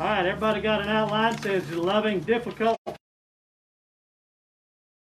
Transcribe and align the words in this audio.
All 0.00 0.06
right, 0.06 0.24
everybody 0.24 0.62
got 0.62 0.80
an 0.80 0.88
outline. 0.88 1.36
Says 1.42 1.70
loving 1.72 2.20
difficult 2.20 2.78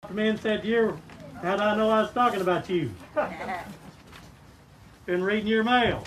men 0.09 0.37
said 0.37 0.65
you. 0.65 0.99
How 1.41 1.55
do 1.55 1.63
I 1.63 1.77
know 1.77 1.89
I 1.89 2.01
was 2.01 2.11
talking 2.11 2.41
about 2.41 2.69
you? 2.69 2.91
Been 5.05 5.23
reading 5.23 5.47
your 5.47 5.63
mail. 5.63 6.03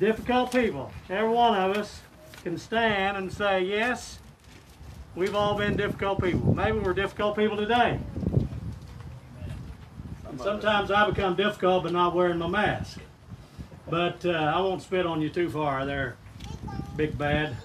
Difficult 0.00 0.50
people. 0.50 0.90
Every 1.08 1.28
one 1.30 1.54
of 1.54 1.76
us 1.76 2.00
can 2.42 2.58
stand 2.58 3.16
and 3.16 3.32
say, 3.32 3.62
yes, 3.62 4.18
we've 5.14 5.36
all 5.36 5.56
been 5.56 5.76
difficult 5.76 6.20
people. 6.20 6.52
Maybe 6.52 6.80
we're 6.80 6.92
difficult 6.92 7.36
people 7.36 7.56
today. 7.56 8.00
And 10.28 10.40
sometimes 10.40 10.90
I 10.90 11.08
become 11.08 11.36
difficult 11.36 11.84
by 11.84 11.90
not 11.90 12.16
wearing 12.16 12.38
my 12.38 12.48
mask. 12.48 12.98
But 13.88 14.26
uh, 14.26 14.30
I 14.30 14.60
won't 14.60 14.82
spit 14.82 15.06
on 15.06 15.22
you 15.22 15.28
too 15.28 15.48
far 15.48 15.86
there, 15.86 16.16
big 16.98 17.16
bad. 17.16 17.56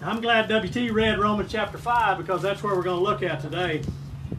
I'm 0.00 0.22
glad 0.22 0.48
WT 0.48 0.90
read 0.92 1.18
Romans 1.18 1.52
chapter 1.52 1.76
5 1.76 2.16
because 2.16 2.40
that's 2.40 2.62
where 2.62 2.74
we're 2.74 2.82
going 2.82 2.96
to 2.96 3.04
look 3.04 3.22
at 3.22 3.42
today. 3.42 3.82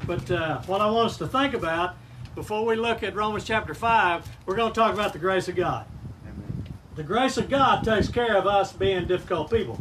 But 0.08 0.32
uh, 0.32 0.60
what 0.64 0.82
I 0.82 0.90
want 0.90 1.12
us 1.12 1.18
to 1.20 1.28
think 1.28 1.54
about 1.54 1.94
before 2.34 2.66
we 2.66 2.76
look 2.76 3.04
at 3.04 3.14
Romans 3.14 3.44
chapter 3.44 3.76
5, 3.76 4.28
we're 4.48 4.56
going 4.56 4.74
to 4.74 4.76
talk 4.76 4.96
about 4.96 5.14
the 5.14 5.20
grace 5.20 5.48
of 5.50 5.56
God. 5.56 5.86
Amen. 6.24 6.64
The 6.96 7.04
grace 7.04 7.38
of 7.38 7.48
God 7.48 7.84
takes 7.84 8.08
care 8.08 8.36
of 8.36 8.48
us 8.48 8.74
being 8.74 9.06
difficult 9.06 9.52
people. 9.52 9.80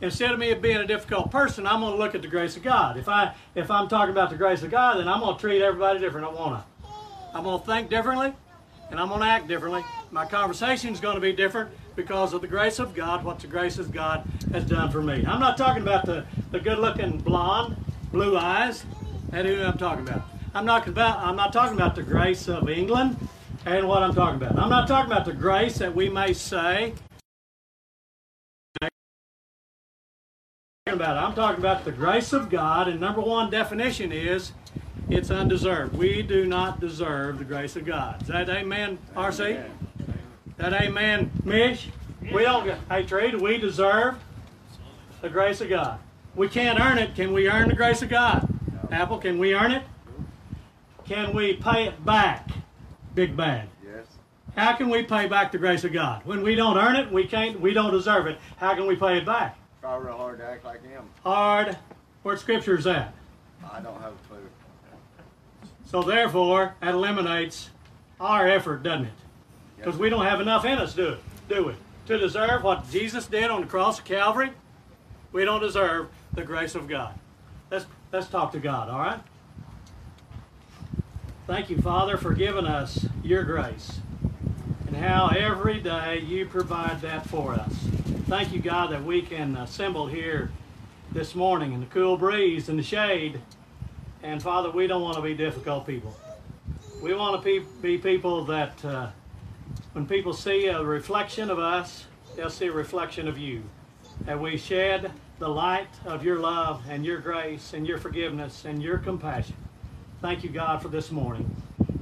Instead 0.00 0.32
of 0.32 0.40
me 0.40 0.52
being 0.54 0.78
a 0.78 0.86
difficult 0.86 1.30
person, 1.30 1.64
I'm 1.64 1.78
going 1.78 1.92
to 1.92 1.98
look 1.98 2.16
at 2.16 2.22
the 2.22 2.28
grace 2.28 2.56
of 2.56 2.64
God. 2.64 2.96
If 2.96 3.08
I 3.08 3.36
if 3.54 3.70
I'm 3.70 3.86
talking 3.86 4.10
about 4.10 4.30
the 4.30 4.36
grace 4.36 4.64
of 4.64 4.72
God, 4.72 4.98
then 4.98 5.06
I'm 5.06 5.20
going 5.20 5.36
to 5.36 5.40
treat 5.40 5.62
everybody 5.62 6.00
different. 6.00 6.26
I 6.26 6.30
want 6.30 6.60
to. 6.60 6.88
I'm 7.32 7.44
going 7.44 7.60
to 7.60 7.66
think 7.66 7.88
differently, 7.88 8.32
and 8.90 8.98
I'm 8.98 9.06
going 9.06 9.20
to 9.20 9.28
act 9.28 9.46
differently. 9.46 9.84
My 10.10 10.26
conversation 10.26 10.92
is 10.92 10.98
going 10.98 11.14
to 11.14 11.20
be 11.20 11.32
different 11.32 11.70
because 11.96 12.32
of 12.32 12.40
the 12.40 12.48
grace 12.48 12.78
of 12.78 12.94
God, 12.94 13.24
what 13.24 13.38
the 13.38 13.46
grace 13.46 13.78
of 13.78 13.92
God 13.92 14.26
has 14.52 14.64
done 14.64 14.90
for 14.90 15.02
me. 15.02 15.24
I'm 15.26 15.40
not 15.40 15.56
talking 15.56 15.82
about 15.82 16.06
the, 16.06 16.24
the 16.50 16.60
good-looking 16.60 17.18
blonde, 17.18 17.76
blue 18.10 18.36
eyes. 18.36 18.84
That's 19.30 19.48
who 19.48 19.62
I'm 19.62 19.78
talking 19.78 20.06
about. 20.06 20.22
I'm 20.54 20.66
not 20.66 20.86
about 20.86 21.18
I'm 21.20 21.36
not 21.36 21.52
talking 21.52 21.76
about 21.76 21.94
the 21.94 22.02
grace 22.02 22.48
of 22.48 22.68
England 22.68 23.16
and 23.64 23.88
what 23.88 24.02
I'm 24.02 24.14
talking 24.14 24.36
about. 24.36 24.58
I'm 24.58 24.68
not 24.68 24.86
talking 24.86 25.10
about 25.10 25.24
the 25.24 25.32
grace 25.32 25.78
that 25.78 25.94
we 25.94 26.10
may 26.10 26.34
say. 26.34 26.92
About 30.86 31.16
I'm 31.16 31.34
talking 31.34 31.58
about 31.58 31.86
the 31.86 31.92
grace 31.92 32.34
of 32.34 32.50
God, 32.50 32.88
and 32.88 33.00
number 33.00 33.22
one 33.22 33.48
definition 33.48 34.12
is 34.12 34.52
it's 35.08 35.30
undeserved. 35.30 35.96
We 35.96 36.22
do 36.22 36.44
not 36.44 36.80
deserve 36.80 37.38
the 37.38 37.44
grace 37.44 37.76
of 37.76 37.86
God. 37.86 38.20
Is 38.22 38.28
that 38.28 38.50
amen, 38.50 38.98
RC? 39.14 39.64
That 40.62 40.74
amen, 40.74 41.32
Mish? 41.44 41.88
We 42.20 42.44
don't. 42.44 42.78
Hey, 42.88 43.02
Tree, 43.02 43.32
do 43.32 43.38
we 43.40 43.58
deserve 43.58 44.16
the 45.20 45.28
grace 45.28 45.60
of 45.60 45.68
God? 45.68 45.98
We 46.36 46.46
can't 46.46 46.78
earn 46.78 46.98
it. 46.98 47.16
Can 47.16 47.32
we 47.32 47.50
earn 47.50 47.68
the 47.68 47.74
grace 47.74 48.00
of 48.00 48.08
God? 48.08 48.48
Apple, 48.92 49.18
can 49.18 49.40
we 49.40 49.56
earn 49.56 49.72
it? 49.72 49.82
Can 51.04 51.34
we 51.34 51.54
pay 51.54 51.88
it 51.88 52.04
back? 52.04 52.48
Big 53.16 53.36
bad. 53.36 53.70
Yes. 53.84 54.06
How 54.56 54.76
can 54.76 54.88
we 54.88 55.02
pay 55.02 55.26
back 55.26 55.50
the 55.50 55.58
grace 55.58 55.82
of 55.82 55.92
God? 55.92 56.24
When 56.24 56.44
we 56.44 56.54
don't 56.54 56.78
earn 56.78 56.94
it, 56.94 57.10
we 57.10 57.26
can't 57.26 57.60
we 57.60 57.72
don't 57.72 57.90
deserve 57.90 58.28
it. 58.28 58.38
How 58.58 58.76
can 58.76 58.86
we 58.86 58.94
pay 58.94 59.18
it 59.18 59.26
back? 59.26 59.58
Try 59.80 59.96
real 59.96 60.16
hard 60.16 60.38
to 60.38 60.44
act 60.44 60.64
like 60.64 60.80
him. 60.84 61.02
Hard. 61.24 61.76
Where 62.22 62.36
scripture 62.36 62.78
is 62.78 62.84
that? 62.84 63.14
I 63.68 63.80
don't 63.80 64.00
have 64.00 64.12
a 64.12 64.28
clue. 64.28 64.48
So 65.86 66.02
therefore, 66.02 66.76
that 66.80 66.94
eliminates 66.94 67.70
our 68.20 68.46
effort, 68.46 68.84
doesn't 68.84 69.06
it? 69.06 69.12
Because 69.82 69.98
we 69.98 70.08
don't 70.08 70.24
have 70.24 70.40
enough 70.40 70.64
in 70.64 70.78
us, 70.78 70.94
do 70.94 71.08
it, 71.08 71.18
do 71.48 71.64
we? 71.66 71.74
To 72.06 72.16
deserve 72.16 72.62
what 72.62 72.88
Jesus 72.90 73.26
did 73.26 73.50
on 73.50 73.62
the 73.62 73.66
cross 73.66 73.98
of 73.98 74.04
Calvary, 74.04 74.52
we 75.32 75.44
don't 75.44 75.60
deserve 75.60 76.08
the 76.32 76.42
grace 76.42 76.76
of 76.76 76.86
God. 76.86 77.18
Let's 77.68 77.86
let's 78.12 78.28
talk 78.28 78.52
to 78.52 78.60
God, 78.60 78.88
all 78.88 79.00
right? 79.00 79.20
Thank 81.48 81.68
you, 81.68 81.80
Father, 81.80 82.16
for 82.16 82.32
giving 82.32 82.64
us 82.64 83.06
your 83.24 83.42
grace 83.42 83.98
and 84.86 84.96
how 84.96 85.34
every 85.36 85.80
day 85.80 86.20
you 86.20 86.46
provide 86.46 87.00
that 87.00 87.28
for 87.28 87.54
us. 87.54 87.72
Thank 88.28 88.52
you, 88.52 88.60
God, 88.60 88.92
that 88.92 89.02
we 89.02 89.20
can 89.22 89.56
assemble 89.56 90.06
here 90.06 90.52
this 91.10 91.34
morning 91.34 91.72
in 91.72 91.80
the 91.80 91.86
cool 91.86 92.16
breeze 92.16 92.68
and 92.68 92.78
the 92.78 92.84
shade. 92.84 93.40
And 94.22 94.40
Father, 94.40 94.70
we 94.70 94.86
don't 94.86 95.02
want 95.02 95.16
to 95.16 95.22
be 95.22 95.34
difficult 95.34 95.88
people. 95.88 96.16
We 97.02 97.14
want 97.14 97.42
to 97.42 97.64
be 97.82 97.98
people 97.98 98.44
that 98.44 98.84
uh, 98.84 99.08
when 99.92 100.06
people 100.06 100.32
see 100.32 100.66
a 100.66 100.82
reflection 100.82 101.50
of 101.50 101.58
us, 101.58 102.06
they'll 102.36 102.50
see 102.50 102.66
a 102.66 102.72
reflection 102.72 103.28
of 103.28 103.38
you. 103.38 103.62
And 104.26 104.40
we 104.40 104.56
shed 104.56 105.10
the 105.38 105.48
light 105.48 105.88
of 106.04 106.24
your 106.24 106.38
love 106.38 106.82
and 106.88 107.04
your 107.04 107.18
grace 107.18 107.74
and 107.74 107.86
your 107.86 107.98
forgiveness 107.98 108.64
and 108.64 108.82
your 108.82 108.98
compassion. 108.98 109.56
Thank 110.20 110.44
you, 110.44 110.50
God, 110.50 110.80
for 110.80 110.88
this 110.88 111.10
morning. 111.10 111.54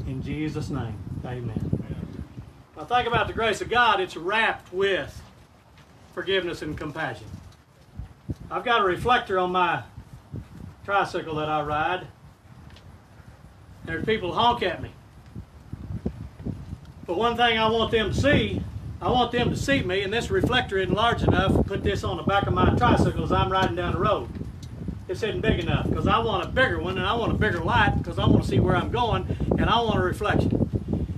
In 0.06 0.23
Jesus' 0.23 0.71
name, 0.71 0.99
amen. 1.25 1.71
Now, 2.77 2.84
think 2.84 3.06
about 3.06 3.27
the 3.27 3.33
grace 3.33 3.61
of 3.61 3.69
God, 3.69 4.00
it's 4.00 4.17
wrapped 4.17 4.73
with 4.73 5.21
forgiveness 6.15 6.62
and 6.62 6.77
compassion. 6.77 7.27
I've 8.50 8.65
got 8.65 8.83
a 8.83 8.84
reflector 8.84 9.39
on 9.39 9.53
my 9.53 9.83
tricycle 10.84 11.37
that 11.37 11.49
I 11.49 11.62
ride. 11.62 12.06
There's 13.84 14.05
people 14.05 14.33
honk 14.33 14.62
at 14.62 14.83
me. 14.83 14.91
But 17.10 17.19
one 17.19 17.37
thing 17.37 17.59
I 17.59 17.69
want 17.69 17.91
them 17.91 18.12
to 18.12 18.16
see, 18.16 18.62
I 19.03 19.10
want 19.10 19.32
them 19.32 19.50
to 19.50 19.56
see 19.56 19.82
me, 19.82 20.03
and 20.03 20.12
this 20.12 20.31
reflector 20.31 20.78
isn't 20.78 20.94
large 20.94 21.25
enough 21.25 21.53
to 21.53 21.62
put 21.65 21.82
this 21.82 22.04
on 22.04 22.19
the 22.19 22.22
back 22.22 22.47
of 22.47 22.53
my 22.53 22.72
tricycle 22.76 23.25
as 23.25 23.32
I'm 23.32 23.50
riding 23.50 23.75
down 23.75 23.94
the 23.94 23.98
road 23.98 24.28
it's 25.09 25.25
isn't 25.25 25.41
big 25.41 25.59
enough 25.59 25.88
because 25.88 26.06
I 26.06 26.20
want 26.20 26.44
a 26.44 26.49
bigger 26.49 26.81
one 26.81 26.99
and 26.99 27.04
I 27.04 27.15
want 27.15 27.32
a 27.32 27.34
bigger 27.34 27.65
light 27.65 27.99
because 27.99 28.20
I 28.20 28.28
want 28.28 28.44
to 28.44 28.49
see 28.49 28.60
where 28.60 28.76
I'm 28.76 28.93
going 28.93 29.26
and 29.59 29.65
I 29.69 29.81
want 29.81 29.99
a 29.99 30.03
reflection. 30.03 30.50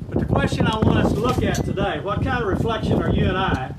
But 0.09 0.19
the 0.19 0.25
question 0.25 0.67
I 0.67 0.79
want 0.79 0.97
us 0.97 1.13
to 1.13 1.21
look 1.21 1.43
at 1.43 1.63
today, 1.63 2.01
what 2.01 2.25
kind 2.25 2.43
of 2.43 2.49
reflection 2.49 3.03
are 3.03 3.11
you 3.11 3.27
and 3.27 3.37
I? 3.37 3.75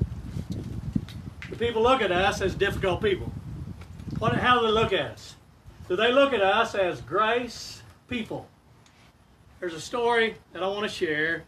The 1.49 1.55
people 1.55 1.81
look 1.81 2.03
at 2.03 2.11
us 2.11 2.41
as 2.41 2.53
difficult 2.53 3.01
people. 3.01 3.31
What, 4.19 4.35
how 4.35 4.59
do 4.59 4.67
they 4.67 4.71
look 4.71 4.93
at 4.93 5.13
us? 5.13 5.35
Do 5.89 5.95
they 5.95 6.11
look 6.11 6.31
at 6.31 6.41
us 6.41 6.75
as 6.75 7.01
grace 7.01 7.81
people? 8.07 8.47
There's 9.59 9.73
a 9.73 9.81
story 9.81 10.35
that 10.51 10.61
I 10.61 10.67
want 10.67 10.83
to 10.83 10.89
share 10.89 11.45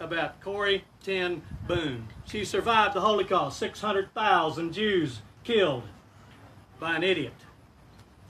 about 0.00 0.40
Corrie 0.40 0.84
ten 1.02 1.42
Boom. 1.66 2.08
She 2.26 2.44
survived 2.44 2.94
the 2.94 3.00
Holocaust, 3.00 3.58
600,000 3.58 4.72
Jews 4.72 5.20
killed 5.44 5.82
by 6.78 6.96
an 6.96 7.02
idiot 7.02 7.34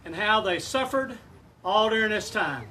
and 0.04 0.14
how 0.14 0.40
they 0.40 0.58
suffered 0.58 1.18
all 1.64 1.90
during 1.90 2.10
this 2.10 2.30
time. 2.30 2.68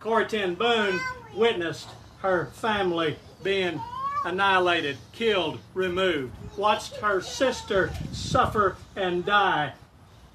Corrie 0.00 0.26
ten 0.26 0.54
Boom 0.54 1.00
witnessed 1.34 1.88
her 2.20 2.46
family 2.46 3.16
being 3.42 3.80
annihilated, 4.24 4.96
killed, 5.12 5.58
removed, 5.74 6.32
watched 6.56 6.96
her 6.96 7.20
sister 7.20 7.92
suffer 8.12 8.76
and 8.96 9.24
die. 9.24 9.72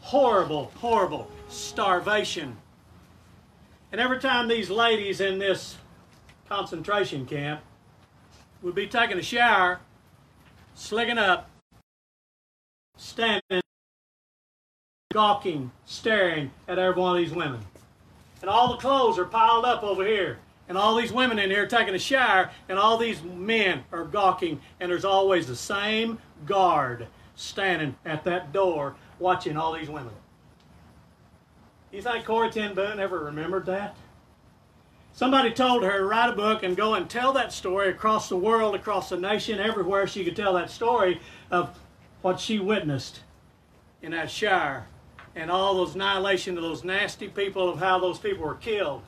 Horrible, 0.01 0.71
horrible 0.75 1.29
starvation. 1.49 2.57
And 3.91 3.99
every 4.01 4.19
time 4.19 4.47
these 4.47 4.69
ladies 4.69 5.21
in 5.21 5.39
this 5.39 5.77
concentration 6.47 7.25
camp 7.25 7.61
would 8.63 8.73
be 8.73 8.87
taking 8.87 9.19
a 9.19 9.21
shower, 9.21 9.79
slicking 10.73 11.19
up, 11.19 11.49
standing 12.97 13.61
gawking, 15.13 15.71
staring 15.85 16.49
at 16.67 16.79
every 16.79 16.99
one 16.99 17.15
of 17.15 17.23
these 17.23 17.35
women. 17.35 17.59
And 18.41 18.49
all 18.49 18.69
the 18.69 18.77
clothes 18.77 19.19
are 19.19 19.25
piled 19.25 19.63
up 19.63 19.83
over 19.83 20.05
here. 20.05 20.39
And 20.67 20.77
all 20.77 20.95
these 20.95 21.11
women 21.11 21.37
in 21.37 21.51
here 21.51 21.67
taking 21.67 21.93
a 21.93 21.99
shower, 21.99 22.49
and 22.67 22.79
all 22.79 22.97
these 22.97 23.21
men 23.21 23.83
are 23.91 24.05
gawking, 24.05 24.59
and 24.79 24.89
there's 24.89 25.05
always 25.05 25.45
the 25.45 25.55
same 25.55 26.17
guard 26.45 27.07
standing 27.35 27.95
at 28.05 28.23
that 28.23 28.53
door 28.53 28.95
watching 29.19 29.55
all 29.55 29.73
these 29.73 29.89
women. 29.89 30.13
You 31.91 32.01
think 32.01 32.25
Corrie 32.25 32.49
ten 32.49 32.73
Boom 32.73 32.99
ever 32.99 33.19
remembered 33.19 33.65
that? 33.67 33.95
Somebody 35.15 35.51
told 35.51 35.83
her 35.83 35.99
to 35.99 36.05
write 36.05 36.29
a 36.29 36.35
book 36.35 36.63
and 36.63 36.75
go 36.75 36.95
and 36.95 37.07
tell 37.07 37.33
that 37.33 37.53
story 37.53 37.89
across 37.89 38.29
the 38.29 38.35
world, 38.35 38.73
across 38.73 39.09
the 39.09 39.17
nation, 39.17 39.59
everywhere 39.59 40.07
she 40.07 40.25
could 40.25 40.35
tell 40.35 40.53
that 40.55 40.71
story 40.71 41.21
of 41.51 41.77
what 42.23 42.39
she 42.39 42.57
witnessed 42.57 43.19
in 44.01 44.11
that 44.11 44.31
shire 44.31 44.87
and 45.35 45.51
all 45.51 45.75
those 45.75 45.93
annihilation 45.93 46.57
of 46.57 46.63
those 46.63 46.83
nasty 46.83 47.27
people 47.27 47.69
of 47.69 47.77
how 47.77 47.99
those 47.99 48.17
people 48.17 48.43
were 48.43 48.55
killed. 48.55 49.03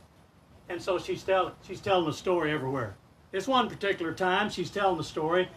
And 0.70 0.80
so 0.80 1.00
she's, 1.00 1.24
tell, 1.24 1.54
she's 1.68 1.82
telling 1.82 2.06
the 2.06 2.14
story 2.14 2.52
everywhere. 2.52 2.96
This 3.32 3.48
one 3.48 3.68
particular 3.68 4.14
time, 4.14 4.52
she's 4.52 4.70
telling 4.70 4.98
the 4.98 5.04
story, 5.04 5.50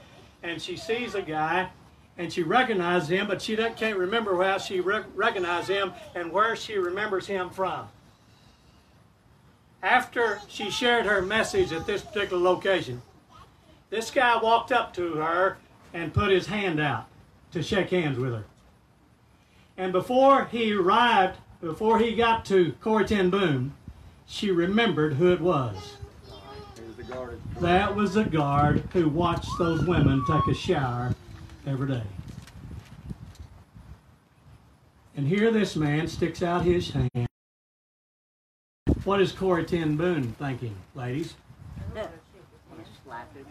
and 0.42 0.60
she 0.60 0.76
sees 0.76 1.14
a 1.14 1.22
guy, 1.22 1.68
and 2.16 2.32
she 2.32 2.42
recognizes 2.42 3.10
him, 3.10 3.26
but 3.26 3.42
she 3.42 3.54
can't 3.56 3.98
remember 3.98 4.42
how 4.42 4.56
she 4.56 4.80
rec- 4.80 5.06
recognizes 5.14 5.68
him 5.68 5.92
and 6.14 6.32
where 6.32 6.56
she 6.56 6.78
remembers 6.78 7.26
him 7.26 7.50
from. 7.50 7.88
After 9.82 10.40
she 10.48 10.70
shared 10.70 11.06
her 11.06 11.22
message 11.22 11.72
at 11.72 11.86
this 11.86 12.02
particular 12.02 12.42
location, 12.42 13.02
this 13.90 14.10
guy 14.10 14.36
walked 14.36 14.72
up 14.72 14.92
to 14.94 15.14
her 15.14 15.58
and 15.94 16.12
put 16.12 16.30
his 16.30 16.46
hand 16.46 16.80
out 16.80 17.06
to 17.52 17.62
shake 17.62 17.90
hands 17.90 18.18
with 18.18 18.32
her. 18.32 18.44
And 19.76 19.92
before 19.92 20.46
he 20.46 20.74
arrived, 20.74 21.38
before 21.60 21.98
he 21.98 22.14
got 22.14 22.44
to 22.46 22.72
Corrie 22.80 23.06
ten 23.06 23.30
Boom, 23.30 23.74
she 24.26 24.50
remembered 24.50 25.14
who 25.14 25.32
it 25.32 25.40
was. 25.40 25.96
That 27.60 27.94
was 27.94 28.14
the 28.14 28.24
guard 28.24 28.88
who 28.92 29.08
watched 29.08 29.50
those 29.58 29.84
women 29.84 30.24
take 30.26 30.46
a 30.48 30.54
shower 30.54 31.14
every 31.66 31.88
day. 31.88 32.02
And 35.16 35.26
here 35.26 35.50
this 35.50 35.74
man 35.74 36.06
sticks 36.08 36.42
out 36.42 36.64
his 36.64 36.90
hand. 36.90 37.27
What 39.08 39.22
is 39.22 39.32
Corrie 39.32 39.64
ten 39.64 39.96
Boom 39.96 40.34
thinking, 40.38 40.76
ladies? 40.94 41.32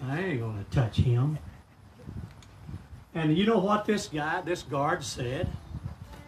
I 0.08 0.20
ain't 0.20 0.40
gonna 0.40 0.64
touch 0.70 0.98
him. 0.98 1.40
And 3.16 3.36
you 3.36 3.48
know 3.48 3.58
what 3.58 3.86
this 3.86 4.08
guy, 4.08 4.42
this 4.42 4.62
guard 4.62 5.04
said? 5.04 5.50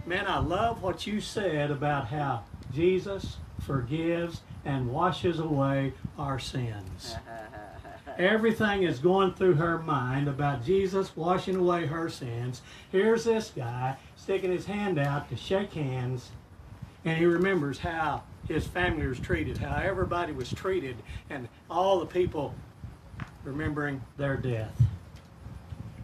Man, 0.07 0.25
I 0.25 0.39
love 0.39 0.81
what 0.81 1.05
you 1.05 1.21
said 1.21 1.69
about 1.69 2.07
how 2.07 2.41
Jesus 2.73 3.37
forgives 3.59 4.41
and 4.65 4.89
washes 4.89 5.37
away 5.37 5.93
our 6.17 6.39
sins. 6.39 7.15
Everything 8.17 8.81
is 8.81 8.97
going 8.97 9.35
through 9.35 9.53
her 9.53 9.77
mind 9.77 10.27
about 10.27 10.65
Jesus 10.65 11.15
washing 11.15 11.57
away 11.57 11.85
her 11.85 12.09
sins. 12.09 12.63
Here's 12.91 13.25
this 13.25 13.51
guy 13.55 13.95
sticking 14.15 14.51
his 14.51 14.65
hand 14.65 14.97
out 14.97 15.29
to 15.29 15.35
shake 15.35 15.73
hands, 15.73 16.31
and 17.05 17.15
he 17.15 17.25
remembers 17.25 17.77
how 17.77 18.23
his 18.49 18.67
family 18.67 19.07
was 19.07 19.19
treated, 19.19 19.57
how 19.59 19.81
everybody 19.81 20.33
was 20.33 20.51
treated, 20.51 20.97
and 21.29 21.47
all 21.69 21.99
the 21.99 22.05
people 22.05 22.53
remembering 23.43 24.01
their 24.17 24.35
death. 24.35 24.73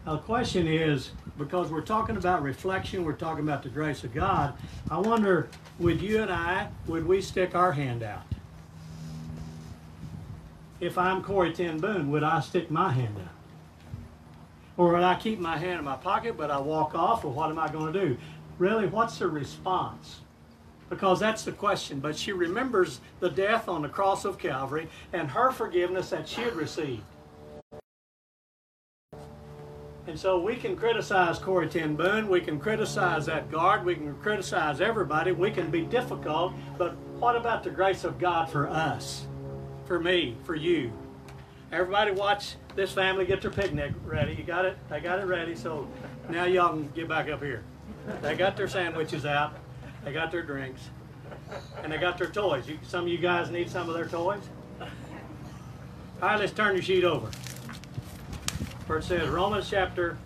Now, 0.06 0.12
the 0.12 0.22
question 0.22 0.68
is 0.68 1.10
because 1.36 1.70
we're 1.70 1.80
talking 1.80 2.16
about 2.16 2.42
reflection, 2.42 3.04
we're 3.04 3.12
talking 3.14 3.42
about 3.42 3.64
the 3.64 3.68
grace 3.68 4.04
of 4.04 4.14
God, 4.14 4.54
I 4.90 4.98
wonder 4.98 5.48
would 5.80 6.00
you 6.00 6.22
and 6.22 6.30
I, 6.30 6.68
would 6.86 7.06
we 7.06 7.20
stick 7.20 7.54
our 7.54 7.72
hand 7.72 8.02
out? 8.02 8.22
If 10.78 10.96
I'm 10.96 11.22
Corrie 11.22 11.52
ten 11.52 11.78
Boom, 11.78 12.10
would 12.12 12.22
I 12.22 12.40
stick 12.40 12.70
my 12.70 12.92
hand 12.92 13.16
out? 13.18 13.32
Or 14.76 14.92
would 14.92 15.02
I 15.02 15.16
keep 15.16 15.40
my 15.40 15.56
hand 15.56 15.80
in 15.80 15.84
my 15.84 15.96
pocket 15.96 16.36
but 16.36 16.50
I 16.50 16.58
walk 16.58 16.94
off, 16.94 17.24
or 17.24 17.32
what 17.32 17.50
am 17.50 17.58
I 17.58 17.68
going 17.68 17.92
to 17.92 18.00
do? 18.00 18.16
Really, 18.58 18.86
what's 18.86 19.18
the 19.18 19.26
response? 19.26 20.20
Because 20.88 21.18
that's 21.18 21.44
the 21.44 21.52
question. 21.52 22.00
But 22.00 22.16
she 22.16 22.32
remembers 22.32 23.00
the 23.20 23.30
death 23.30 23.68
on 23.68 23.82
the 23.82 23.88
cross 23.88 24.24
of 24.24 24.38
Calvary 24.38 24.88
and 25.12 25.28
her 25.30 25.50
forgiveness 25.50 26.10
that 26.10 26.28
she 26.28 26.42
had 26.42 26.54
received. 26.54 27.02
And 30.06 30.16
so 30.16 30.38
we 30.38 30.54
can 30.54 30.76
criticize 30.76 31.40
Corrie 31.40 31.68
ten 31.68 31.96
Boom, 31.96 32.28
we 32.28 32.40
can 32.40 32.60
criticize 32.60 33.26
that 33.26 33.50
guard, 33.50 33.84
we 33.84 33.96
can 33.96 34.14
criticize 34.18 34.80
everybody, 34.80 35.32
we 35.32 35.50
can 35.50 35.68
be 35.68 35.82
difficult, 35.82 36.52
but 36.78 36.96
what 37.18 37.34
about 37.34 37.64
the 37.64 37.70
grace 37.70 38.04
of 38.04 38.16
God 38.16 38.48
for 38.48 38.68
us? 38.68 39.26
For 39.84 39.98
me, 39.98 40.36
for 40.44 40.54
you? 40.54 40.92
Everybody 41.72 42.12
watch 42.12 42.54
this 42.76 42.92
family 42.92 43.26
get 43.26 43.42
their 43.42 43.50
picnic 43.50 43.92
ready. 44.04 44.34
You 44.34 44.44
got 44.44 44.64
it? 44.64 44.78
They 44.88 45.00
got 45.00 45.18
it 45.18 45.26
ready, 45.26 45.56
so 45.56 45.88
now 46.28 46.44
y'all 46.44 46.68
can 46.68 46.88
get 46.94 47.08
back 47.08 47.28
up 47.28 47.42
here. 47.42 47.64
They 48.22 48.36
got 48.36 48.56
their 48.56 48.68
sandwiches 48.68 49.26
out, 49.26 49.56
they 50.06 50.12
got 50.12 50.30
their 50.30 50.42
drinks, 50.42 50.88
and 51.82 51.92
they 51.92 51.98
got 51.98 52.16
their 52.16 52.30
toys. 52.30 52.68
You, 52.68 52.78
some 52.86 53.02
of 53.02 53.08
you 53.08 53.18
guys 53.18 53.50
need 53.50 53.68
some 53.68 53.88
of 53.88 53.94
their 53.96 54.06
toys? 54.06 54.40
All 54.80 54.88
right, 56.22 56.38
let's 56.38 56.52
turn 56.52 56.74
your 56.74 56.82
sheet 56.82 57.04
over 57.04 57.28
where 58.86 58.98
it 58.98 59.04
says 59.04 59.28
Romans 59.28 59.68
chapter 59.68 60.16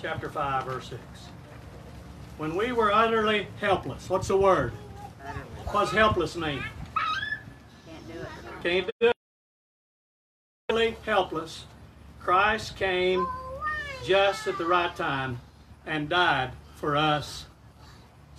chapter 0.00 0.28
5 0.28 0.64
verse 0.64 0.88
6. 0.90 1.00
When 2.38 2.56
we 2.56 2.72
were 2.72 2.92
utterly 2.92 3.48
helpless. 3.60 4.08
What's 4.08 4.28
the 4.28 4.36
word? 4.36 4.72
What's 5.72 5.90
helpless 5.90 6.36
mean? 6.36 6.62
Can't 7.86 8.06
do 8.06 8.20
it. 8.20 8.28
Can't 8.62 8.90
do 9.00 9.08
it. 9.08 9.16
Utterly 10.68 10.96
helpless. 11.04 11.64
Christ 12.20 12.76
came 12.76 13.26
just 14.04 14.46
at 14.46 14.58
the 14.58 14.64
right 14.64 14.94
time 14.94 15.40
and 15.86 16.08
died 16.08 16.52
for 16.76 16.96
us 16.96 17.46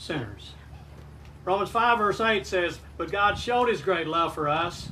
sinners. 0.03 0.53
Romans 1.45 1.69
5 1.69 1.97
verse 1.97 2.19
8 2.19 2.45
says, 2.45 2.79
But 2.97 3.11
God 3.11 3.37
showed 3.37 3.69
his 3.69 3.81
great 3.81 4.07
love 4.07 4.33
for 4.33 4.47
us 4.49 4.91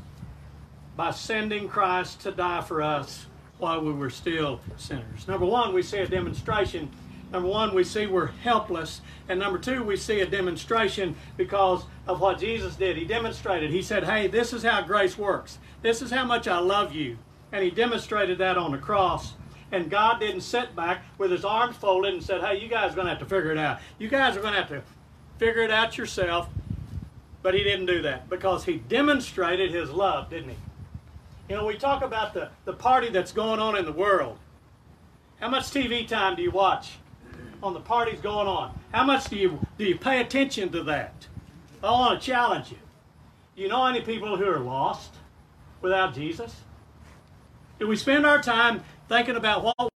by 0.96 1.12
sending 1.12 1.68
Christ 1.68 2.22
to 2.22 2.32
die 2.32 2.62
for 2.62 2.82
us 2.82 3.26
while 3.58 3.82
we 3.82 3.94
were 3.94 4.10
still 4.10 4.60
sinners. 4.78 5.28
Number 5.28 5.46
one, 5.46 5.74
we 5.74 5.82
see 5.82 6.00
a 6.00 6.08
demonstration. 6.08 6.90
Number 7.32 7.48
one, 7.48 7.74
we 7.74 7.84
see 7.84 8.08
we're 8.08 8.28
helpless. 8.28 9.02
And 9.30 9.40
number 9.40 9.58
two, 9.58 9.84
we 9.84 9.96
see 9.96 10.20
a 10.20 10.26
demonstration 10.26 11.16
because 11.38 11.84
of 12.08 12.20
what 12.20 12.40
Jesus 12.40 12.76
did. 12.76 12.98
He 12.98 13.06
demonstrated. 13.06 13.72
He 13.72 13.82
said, 13.82 14.04
Hey, 14.04 14.28
this 14.28 14.52
is 14.52 14.64
how 14.64 14.82
grace 14.82 15.18
works. 15.18 15.60
This 15.82 16.02
is 16.02 16.12
how 16.12 16.26
much 16.26 16.48
I 16.48 16.60
love 16.60 16.94
you. 16.94 17.18
And 17.54 17.64
he 17.64 17.72
demonstrated 17.72 18.38
that 18.40 18.58
on 18.58 18.72
the 18.72 18.78
cross. 18.78 19.34
And 19.72 19.90
God 19.90 20.20
didn't 20.20 20.42
sit 20.42 20.76
back 20.76 21.04
with 21.18 21.32
his 21.32 21.46
arms 21.46 21.78
folded 21.78 22.14
and 22.14 22.24
said, 22.24 22.42
Hey, 22.42 22.60
you 22.60 22.68
guys 22.68 22.92
are 22.92 22.96
going 22.96 23.06
to 23.08 23.12
have 23.12 23.20
to 23.20 23.26
figure 23.26 23.52
it 23.52 23.58
out. 23.58 23.80
You 24.00 24.10
guys 24.10 24.36
are 24.36 24.42
going 24.42 24.54
to 24.54 24.60
have 24.60 24.70
to 24.70 24.84
figure 25.42 25.64
it 25.64 25.72
out 25.72 25.98
yourself. 25.98 26.48
But 27.42 27.56
he 27.56 27.64
didn't 27.64 27.88
do 27.88 28.04
that 28.04 28.30
because 28.30 28.64
he 28.66 28.76
demonstrated 28.78 29.72
his 29.72 29.90
love, 29.90 30.30
didn't 30.30 30.50
he? 30.50 30.56
You 31.50 31.56
know, 31.56 31.66
we 31.66 31.76
talk 31.78 32.04
about 32.04 32.36
the, 32.36 32.50
the 32.66 32.74
party 32.74 33.10
that's 33.10 33.32
going 33.32 33.60
on 33.60 33.76
in 33.76 33.84
the 33.84 33.92
world. 33.92 34.38
How 35.40 35.50
much 35.50 35.64
TV 35.64 36.08
time 36.08 36.36
do 36.36 36.44
you 36.44 36.52
watch 36.52 36.92
on 37.64 37.74
the 37.74 37.80
parties 37.80 38.22
going 38.22 38.48
on? 38.48 38.80
How 38.94 39.04
much 39.04 39.32
do 39.32 39.36
you 39.36 39.60
do 39.80 39.86
you 39.86 39.98
pay 39.98 40.22
attention 40.22 40.72
to 40.74 40.84
that? 40.84 41.28
I 41.84 41.90
want 41.90 42.22
to 42.22 42.26
challenge 42.26 42.70
you. 42.70 42.78
Do 43.56 43.64
you 43.64 43.68
know 43.68 43.84
any 43.88 44.02
people 44.02 44.38
who 44.38 44.46
are 44.46 44.60
lost 44.60 45.12
without 45.82 46.14
Jesus? 46.14 46.56
Do 47.80 47.88
we 47.88 47.96
spend 47.96 48.28
our 48.28 48.40
time 48.44 48.84
thinking 49.10 49.36
about 49.36 49.64
what 49.64 49.90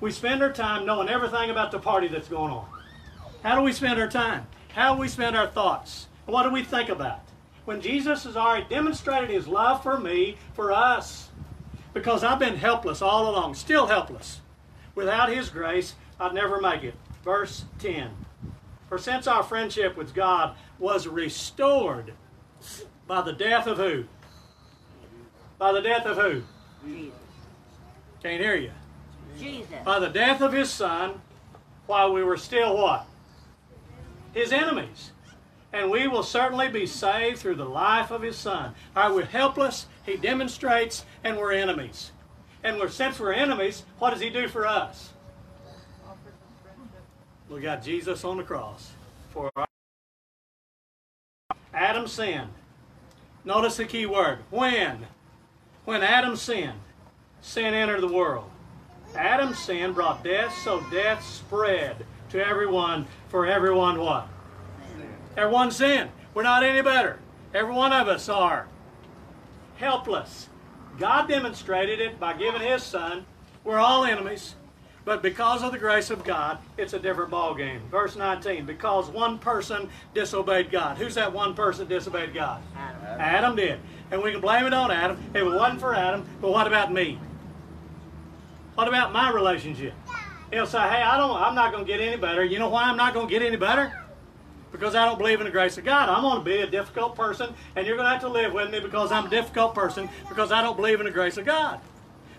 we 0.00 0.10
spend 0.10 0.42
our 0.42 0.52
time 0.52 0.84
knowing 0.84 1.08
everything 1.08 1.50
about 1.50 1.70
the 1.70 1.78
party 1.78 2.08
that's 2.08 2.28
going 2.28 2.50
on? 2.50 2.66
How 3.44 3.54
do 3.54 3.62
we 3.62 3.72
spend 3.72 4.00
our 4.00 4.08
time? 4.08 4.48
How 4.74 4.94
do 4.94 5.00
we 5.00 5.06
spend 5.06 5.36
our 5.36 5.46
thoughts? 5.46 6.08
What 6.26 6.42
do 6.42 6.50
we 6.50 6.64
think 6.64 6.88
about? 6.88 7.20
when 7.64 7.80
Jesus 7.80 8.24
has 8.24 8.36
already 8.36 8.66
demonstrated 8.68 9.30
his 9.30 9.48
love 9.48 9.82
for 9.82 9.98
me, 9.98 10.36
for 10.52 10.72
us, 10.72 11.30
because 11.92 12.22
I've 12.22 12.38
been 12.38 12.56
helpless 12.56 13.00
all 13.00 13.30
along, 13.30 13.54
still 13.54 13.86
helpless. 13.86 14.40
Without 14.94 15.30
his 15.30 15.48
grace, 15.48 15.94
I'd 16.20 16.34
never 16.34 16.60
make 16.60 16.84
it. 16.84 16.94
Verse 17.24 17.64
10. 17.78 18.10
For 18.88 18.98
since 18.98 19.26
our 19.26 19.42
friendship 19.42 19.96
with 19.96 20.14
God 20.14 20.54
was 20.78 21.06
restored 21.06 22.12
by 23.06 23.22
the 23.22 23.32
death 23.32 23.66
of 23.66 23.78
who? 23.78 24.04
By 25.58 25.72
the 25.72 25.80
death 25.80 26.04
of 26.04 26.16
who? 26.16 26.42
Jesus. 26.86 27.12
Can't 28.22 28.42
hear 28.42 28.56
you. 28.56 28.72
Jesus. 29.38 29.84
By 29.84 29.98
the 29.98 30.08
death 30.08 30.42
of 30.42 30.52
his 30.52 30.70
son, 30.70 31.20
while 31.86 32.12
we 32.12 32.22
were 32.22 32.36
still 32.36 32.76
what? 32.76 33.06
His 34.34 34.52
enemies 34.52 35.12
and 35.74 35.90
we 35.90 36.06
will 36.06 36.22
certainly 36.22 36.68
be 36.68 36.86
saved 36.86 37.40
through 37.40 37.56
the 37.56 37.64
life 37.64 38.12
of 38.12 38.22
his 38.22 38.36
son. 38.36 38.72
Are 38.94 39.12
we 39.12 39.24
helpless? 39.24 39.86
He 40.06 40.16
demonstrates, 40.16 41.04
and 41.24 41.36
we're 41.36 41.52
enemies. 41.52 42.12
And 42.62 42.78
we're, 42.78 42.88
since 42.88 43.18
we're 43.18 43.32
enemies, 43.32 43.82
what 43.98 44.10
does 44.10 44.20
he 44.20 44.30
do 44.30 44.46
for 44.46 44.66
us? 44.66 45.10
We 47.50 47.60
got 47.60 47.82
Jesus 47.82 48.24
on 48.24 48.36
the 48.36 48.44
cross 48.44 48.92
for 49.32 49.50
our 49.56 49.66
Adam 51.74 52.06
sinned. 52.06 52.50
Notice 53.44 53.76
the 53.76 53.84
key 53.84 54.06
word. 54.06 54.38
When? 54.50 55.08
When 55.84 56.02
Adam 56.02 56.36
sinned, 56.36 56.80
sin 57.40 57.74
entered 57.74 58.00
the 58.00 58.08
world. 58.08 58.48
Adam's 59.16 59.58
sin 59.58 59.92
brought 59.92 60.22
death, 60.22 60.56
so 60.62 60.80
death 60.92 61.24
spread 61.24 62.06
to 62.30 62.44
everyone, 62.44 63.06
for 63.28 63.46
everyone 63.46 63.98
what? 63.98 64.28
Everyone 65.36 65.70
sin. 65.70 66.08
We're 66.34 66.42
not 66.42 66.62
any 66.62 66.82
better. 66.82 67.18
Every 67.52 67.72
one 67.72 67.92
of 67.92 68.08
us 68.08 68.28
are 68.28 68.66
helpless. 69.76 70.48
God 70.98 71.28
demonstrated 71.28 72.00
it 72.00 72.20
by 72.20 72.34
giving 72.34 72.60
His 72.60 72.82
Son. 72.82 73.24
We're 73.64 73.78
all 73.78 74.04
enemies, 74.04 74.54
but 75.04 75.22
because 75.22 75.62
of 75.62 75.72
the 75.72 75.78
grace 75.78 76.10
of 76.10 76.24
God, 76.24 76.58
it's 76.76 76.92
a 76.92 76.98
different 76.98 77.30
ballgame. 77.30 77.80
Verse 77.90 78.16
19, 78.16 78.64
because 78.66 79.08
one 79.08 79.38
person 79.38 79.88
disobeyed 80.14 80.70
God. 80.70 80.98
Who's 80.98 81.14
that 81.14 81.32
one 81.32 81.54
person 81.54 81.86
disobeyed 81.86 82.34
God? 82.34 82.62
Adam. 82.76 83.20
Adam 83.20 83.56
did. 83.56 83.80
And 84.10 84.22
we 84.22 84.32
can 84.32 84.40
blame 84.40 84.66
it 84.66 84.74
on 84.74 84.90
Adam. 84.90 85.18
It 85.34 85.44
wasn't 85.44 85.80
for 85.80 85.94
Adam, 85.94 86.26
but 86.40 86.50
what 86.50 86.66
about 86.66 86.92
me? 86.92 87.18
What 88.74 88.88
about 88.88 89.12
my 89.12 89.30
relationship? 89.30 89.94
He'll 90.52 90.66
say, 90.66 90.78
hey, 90.78 91.02
I 91.02 91.16
don't, 91.16 91.36
I'm 91.36 91.54
not 91.54 91.72
going 91.72 91.84
to 91.84 91.90
get 91.90 92.00
any 92.00 92.16
better. 92.16 92.44
You 92.44 92.58
know 92.58 92.68
why 92.68 92.84
I'm 92.84 92.96
not 92.96 93.14
going 93.14 93.26
to 93.26 93.30
get 93.30 93.42
any 93.42 93.56
better? 93.56 94.04
because 94.74 94.96
I 94.96 95.04
don't 95.04 95.18
believe 95.18 95.38
in 95.40 95.44
the 95.46 95.52
grace 95.52 95.78
of 95.78 95.84
God. 95.84 96.08
I'm 96.08 96.22
going 96.22 96.38
to 96.38 96.44
be 96.44 96.60
a 96.62 96.66
difficult 96.66 97.14
person, 97.14 97.54
and 97.76 97.86
you're 97.86 97.94
going 97.94 98.06
to 98.06 98.10
have 98.10 98.22
to 98.22 98.28
live 98.28 98.52
with 98.52 98.72
me 98.72 98.80
because 98.80 99.12
I'm 99.12 99.26
a 99.26 99.30
difficult 99.30 99.72
person 99.72 100.08
because 100.28 100.50
I 100.50 100.62
don't 100.62 100.74
believe 100.74 100.98
in 100.98 101.06
the 101.06 101.12
grace 101.12 101.36
of 101.36 101.44
God. 101.44 101.78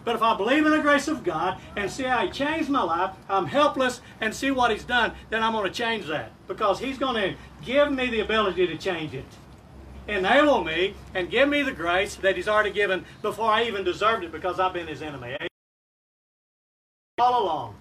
But 0.04 0.18
if 0.18 0.22
I 0.22 0.36
believe 0.36 0.66
in 0.66 0.74
the 0.74 0.82
grace 0.82 1.08
of 1.08 1.24
God 1.24 1.62
and 1.78 1.90
see 1.90 2.04
how 2.04 2.26
He 2.26 2.30
changed 2.30 2.70
my 2.70 2.84
life, 2.84 3.16
I'm 3.30 3.46
helpless 3.46 4.02
and 4.20 4.36
see 4.36 4.52
what 4.52 4.70
He's 4.70 4.84
done, 4.84 5.14
then 5.30 5.44
I'm 5.44 5.54
going 5.54 5.66
to 5.66 5.74
change 5.74 6.08
that. 6.08 6.34
Because 6.46 6.78
He's 6.78 6.98
going 6.98 7.16
to 7.16 7.36
give 7.64 7.90
me 7.94 8.08
the 8.08 8.20
ability 8.20 8.68
to 8.68 8.78
change 8.78 9.14
it. 9.14 9.26
Enable 10.10 10.62
me 10.62 10.94
and 11.14 11.32
give 11.32 11.48
me 11.48 11.64
the 11.64 11.72
grace 11.72 12.16
that 12.16 12.36
He's 12.36 12.50
already 12.50 12.72
given 12.72 13.06
before 13.22 13.50
I 13.50 13.64
even 13.64 13.86
deserved 13.86 14.26
it 14.26 14.34
because 14.34 14.60
I've 14.60 14.74
been 14.74 14.88
His 14.88 15.02
enemy. 15.02 15.38
All 17.18 17.44
along. 17.44 17.76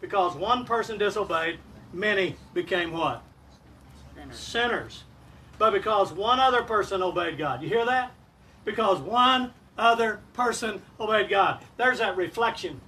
Because 0.00 0.34
one 0.34 0.64
person 0.64 0.98
disobeyed, 0.98 1.58
many 1.92 2.36
became 2.54 2.92
what? 2.92 3.22
Sinners. 4.14 4.38
sinners. 4.38 5.04
But 5.58 5.72
because 5.72 6.12
one 6.12 6.40
other 6.40 6.62
person 6.62 7.02
obeyed 7.02 7.36
God. 7.36 7.62
You 7.62 7.68
hear 7.68 7.84
that? 7.84 8.12
Because 8.64 8.98
one 9.00 9.52
other 9.76 10.20
person 10.32 10.80
obeyed 10.98 11.28
God. 11.28 11.62
There's 11.76 11.98
that 11.98 12.16
reflection. 12.16 12.80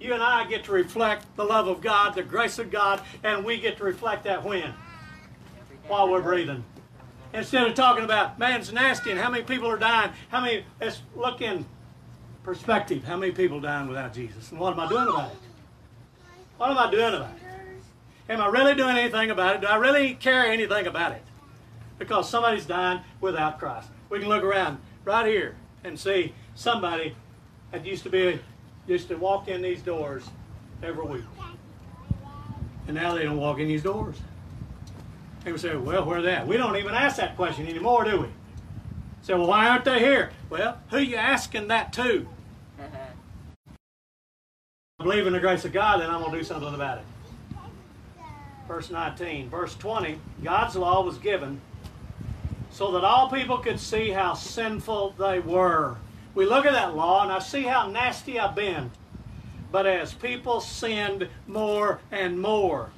You 0.00 0.14
and 0.14 0.22
I 0.22 0.46
get 0.46 0.64
to 0.64 0.72
reflect 0.72 1.24
the 1.36 1.44
love 1.44 1.68
of 1.68 1.80
God, 1.80 2.14
the 2.14 2.22
grace 2.22 2.58
of 2.58 2.70
God, 2.70 3.00
and 3.22 3.44
we 3.44 3.58
get 3.58 3.76
to 3.78 3.84
reflect 3.84 4.24
that 4.24 4.44
when? 4.44 4.72
While 5.86 6.10
we're 6.10 6.22
breathing. 6.22 6.64
Instead 7.32 7.66
of 7.66 7.74
talking 7.74 8.04
about, 8.04 8.38
man's 8.38 8.72
nasty 8.72 9.10
and 9.10 9.20
how 9.20 9.30
many 9.30 9.44
people 9.44 9.68
are 9.68 9.78
dying, 9.78 10.10
how 10.30 10.40
many, 10.40 10.64
let's 10.80 11.02
look 11.16 11.40
in 11.40 11.66
perspective. 12.44 13.02
How 13.04 13.16
many 13.16 13.32
people 13.32 13.60
dying 13.60 13.88
without 13.88 14.14
Jesus? 14.14 14.50
And 14.50 14.60
what 14.60 14.72
am 14.72 14.80
I 14.80 14.88
doing 14.88 15.08
about 15.08 15.32
it? 15.32 15.38
What 16.56 16.70
am 16.70 16.78
I 16.78 16.90
doing 16.90 17.14
about 17.14 17.34
it? 17.36 18.32
Am 18.32 18.40
I 18.40 18.46
really 18.46 18.74
doing 18.74 18.96
anything 18.96 19.30
about 19.30 19.56
it? 19.56 19.60
Do 19.60 19.66
I 19.66 19.76
really 19.76 20.14
care 20.14 20.46
anything 20.46 20.86
about 20.86 21.12
it? 21.12 21.22
Because 21.98 22.28
somebody's 22.28 22.64
dying 22.64 23.00
without 23.20 23.58
Christ. 23.58 23.88
We 24.08 24.18
can 24.18 24.28
look 24.28 24.42
around 24.42 24.78
right 25.04 25.26
here 25.26 25.56
and 25.82 25.98
see 25.98 26.34
somebody 26.54 27.16
that 27.70 27.84
used 27.84 28.02
to 28.04 28.10
be 28.10 28.40
used 28.86 29.08
to 29.08 29.16
walk 29.16 29.48
in 29.48 29.62
these 29.62 29.82
doors 29.82 30.24
every 30.82 31.04
week. 31.04 31.24
And 32.86 32.94
now 32.96 33.14
they 33.14 33.24
don't 33.24 33.38
walk 33.38 33.58
in 33.58 33.68
these 33.68 33.82
doors. 33.82 34.16
We 35.44 35.58
say, 35.58 35.76
well, 35.76 36.04
where 36.04 36.18
are 36.18 36.22
they 36.22 36.32
at? 36.32 36.46
We 36.46 36.56
don't 36.56 36.76
even 36.76 36.94
ask 36.94 37.16
that 37.16 37.36
question 37.36 37.66
anymore, 37.66 38.04
do 38.04 38.22
we? 38.22 38.28
Say, 39.22 39.34
well, 39.34 39.46
why 39.46 39.68
aren't 39.68 39.84
they 39.84 39.98
here? 39.98 40.30
Well, 40.48 40.78
who 40.90 40.98
you 40.98 41.16
asking 41.16 41.68
that 41.68 41.92
to? 41.94 42.26
Believe 45.04 45.26
in 45.26 45.34
the 45.34 45.38
grace 45.38 45.66
of 45.66 45.72
God, 45.74 46.00
then 46.00 46.08
I'm 46.08 46.20
going 46.20 46.32
to 46.32 46.38
do 46.38 46.44
something 46.44 46.74
about 46.74 46.96
it. 46.96 47.04
Verse 48.66 48.90
19. 48.90 49.50
Verse 49.50 49.74
20 49.74 50.18
God's 50.42 50.76
law 50.76 51.04
was 51.04 51.18
given 51.18 51.60
so 52.70 52.90
that 52.92 53.04
all 53.04 53.28
people 53.28 53.58
could 53.58 53.78
see 53.78 54.08
how 54.08 54.32
sinful 54.32 55.14
they 55.18 55.40
were. 55.40 55.98
We 56.34 56.46
look 56.46 56.64
at 56.64 56.72
that 56.72 56.96
law 56.96 57.22
and 57.22 57.30
I 57.30 57.38
see 57.40 57.64
how 57.64 57.86
nasty 57.86 58.40
I've 58.40 58.54
been. 58.54 58.92
But 59.70 59.86
as 59.86 60.14
people 60.14 60.62
sinned 60.62 61.28
more 61.46 62.00
and 62.10 62.40
more, 62.40 62.88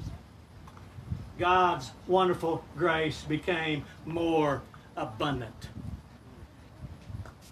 God's 1.40 1.90
wonderful 2.06 2.64
grace 2.78 3.22
became 3.22 3.84
more 4.04 4.62
abundant. 4.96 5.70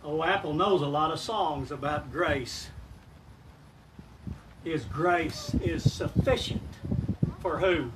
Oh, 0.04 0.22
Apple 0.22 0.54
knows 0.54 0.80
a 0.80 0.86
lot 0.86 1.10
of 1.10 1.18
songs 1.18 1.72
about 1.72 2.12
grace. 2.12 2.68
His 4.64 4.84
grace 4.86 5.54
is 5.62 5.92
sufficient 5.92 6.62
for 7.40 7.58
who? 7.58 7.90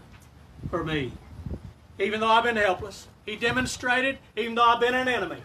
For 0.69 0.85
me. 0.85 1.13
Even 1.99 2.21
though 2.21 2.29
I've 2.29 2.45
been 2.45 2.57
helpless, 2.57 3.09
He 3.25 3.37
demonstrated, 3.37 4.19
even 4.37 4.55
though 4.55 4.65
I've 4.65 4.81
been 4.81 4.95
an 4.95 5.09
enemy. 5.09 5.39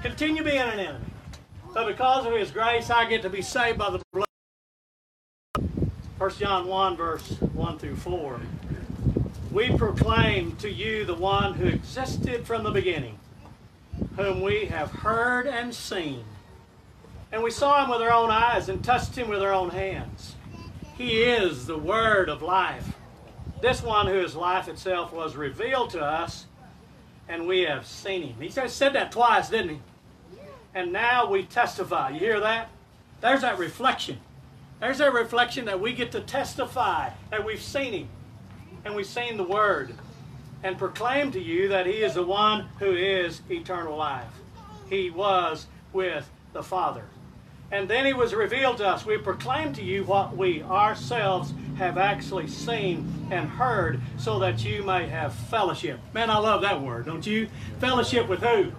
Continue 0.00 0.44
being 0.44 0.58
an 0.58 0.78
enemy. 0.78 1.04
But 1.74 1.88
because 1.88 2.24
of 2.24 2.34
His 2.34 2.52
grace, 2.52 2.88
I 2.88 3.06
get 3.06 3.22
to 3.22 3.30
be 3.30 3.42
saved 3.42 3.78
by 3.78 3.90
the 3.90 4.00
blood. 4.12 4.28
1 6.18 6.30
John 6.38 6.68
1, 6.68 6.96
verse 6.96 7.28
1 7.40 7.78
through 7.78 7.96
4. 7.96 8.40
We 9.50 9.76
proclaim 9.76 10.54
to 10.56 10.70
you 10.70 11.04
the 11.04 11.16
one 11.16 11.54
who 11.54 11.66
existed 11.66 12.46
from 12.46 12.62
the 12.62 12.70
beginning, 12.70 13.18
whom 14.16 14.40
we 14.40 14.66
have 14.66 14.92
heard 14.92 15.48
and 15.48 15.74
seen. 15.74 16.24
And 17.32 17.42
we 17.42 17.50
saw 17.50 17.82
him 17.82 17.90
with 17.90 18.02
our 18.02 18.12
own 18.12 18.30
eyes 18.30 18.68
and 18.68 18.84
touched 18.84 19.16
him 19.16 19.28
with 19.28 19.42
our 19.42 19.52
own 19.52 19.70
hands. 19.70 20.36
He 20.96 21.22
is 21.22 21.66
the 21.66 21.78
word 21.78 22.28
of 22.28 22.42
life. 22.42 22.86
This 23.62 23.82
one 23.82 24.06
whose 24.06 24.36
life 24.36 24.68
itself 24.68 25.12
was 25.12 25.34
revealed 25.34 25.90
to 25.90 26.00
us, 26.00 26.46
and 27.28 27.46
we 27.46 27.60
have 27.62 27.86
seen 27.86 28.22
him. 28.22 28.40
He 28.40 28.50
said 28.50 28.92
that 28.92 29.12
twice, 29.12 29.48
didn't 29.48 29.70
he? 29.70 29.80
And 30.74 30.92
now 30.92 31.30
we 31.30 31.44
testify. 31.44 32.10
You 32.10 32.18
hear 32.18 32.40
that? 32.40 32.68
There's 33.20 33.40
that 33.40 33.58
reflection. 33.58 34.18
There's 34.80 34.98
that 34.98 35.12
reflection 35.12 35.64
that 35.66 35.80
we 35.80 35.92
get 35.92 36.12
to 36.12 36.20
testify 36.20 37.10
that 37.30 37.44
we've 37.44 37.62
seen 37.62 37.92
him 37.92 38.08
and 38.84 38.94
we've 38.94 39.06
seen 39.06 39.36
the 39.36 39.44
word 39.44 39.94
and 40.64 40.76
proclaim 40.76 41.30
to 41.32 41.40
you 41.40 41.68
that 41.68 41.86
he 41.86 42.02
is 42.02 42.14
the 42.14 42.24
one 42.24 42.68
who 42.78 42.92
is 42.92 43.42
eternal 43.48 43.96
life. 43.96 44.26
He 44.90 45.10
was 45.10 45.66
with 45.92 46.28
the 46.52 46.62
Father. 46.62 47.04
And 47.72 47.88
then 47.88 48.04
he 48.04 48.12
was 48.12 48.34
revealed 48.34 48.76
to 48.76 48.86
us. 48.86 49.06
We 49.06 49.16
proclaim 49.16 49.72
to 49.72 49.82
you 49.82 50.04
what 50.04 50.36
we 50.36 50.62
ourselves 50.62 51.54
have 51.78 51.96
actually 51.96 52.46
seen 52.46 53.26
and 53.30 53.48
heard 53.48 53.98
so 54.18 54.38
that 54.40 54.62
you 54.62 54.82
may 54.82 55.08
have 55.08 55.32
fellowship. 55.32 55.98
Man, 56.12 56.28
I 56.28 56.36
love 56.36 56.60
that 56.62 56.82
word, 56.82 57.06
don't 57.06 57.26
you? 57.26 57.48
Fellowship 57.80 58.28
with 58.28 58.40
who? 58.40 58.72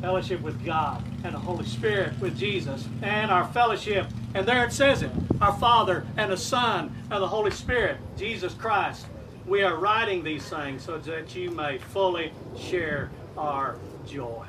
Fellowship 0.00 0.40
with 0.40 0.64
God 0.64 1.04
and 1.22 1.32
the 1.32 1.38
Holy 1.38 1.64
Spirit 1.64 2.18
with 2.18 2.36
Jesus 2.36 2.88
and 3.00 3.30
our 3.30 3.46
fellowship. 3.52 4.08
And 4.34 4.46
there 4.46 4.64
it 4.64 4.72
says 4.72 5.02
it 5.02 5.12
our 5.40 5.56
Father 5.58 6.04
and 6.16 6.32
the 6.32 6.36
Son 6.36 6.94
and 7.10 7.22
the 7.22 7.28
Holy 7.28 7.52
Spirit, 7.52 7.98
Jesus 8.16 8.54
Christ. 8.54 9.06
We 9.46 9.62
are 9.62 9.76
writing 9.76 10.24
these 10.24 10.48
things 10.48 10.82
so 10.82 10.98
that 10.98 11.34
you 11.36 11.50
may 11.52 11.78
fully 11.78 12.32
share 12.58 13.10
our 13.36 13.76
joy. 14.06 14.46